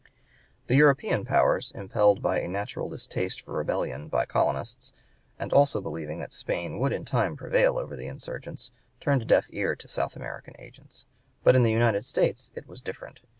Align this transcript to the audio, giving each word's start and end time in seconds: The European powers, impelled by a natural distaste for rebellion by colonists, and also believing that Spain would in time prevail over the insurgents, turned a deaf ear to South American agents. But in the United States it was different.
The 0.65 0.73
European 0.73 1.25
powers, 1.25 1.71
impelled 1.75 2.23
by 2.23 2.39
a 2.39 2.47
natural 2.47 2.89
distaste 2.89 3.41
for 3.41 3.53
rebellion 3.53 4.07
by 4.07 4.25
colonists, 4.25 4.93
and 5.37 5.53
also 5.53 5.79
believing 5.79 6.17
that 6.21 6.33
Spain 6.33 6.79
would 6.79 6.91
in 6.91 7.05
time 7.05 7.35
prevail 7.35 7.77
over 7.77 7.95
the 7.95 8.07
insurgents, 8.07 8.71
turned 8.99 9.21
a 9.21 9.25
deaf 9.25 9.45
ear 9.51 9.75
to 9.75 9.87
South 9.87 10.15
American 10.15 10.55
agents. 10.57 11.05
But 11.43 11.55
in 11.55 11.61
the 11.61 11.71
United 11.71 12.03
States 12.03 12.49
it 12.55 12.67
was 12.67 12.81
different. 12.81 13.19